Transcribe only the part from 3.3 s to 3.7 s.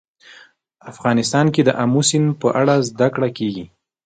کېږي.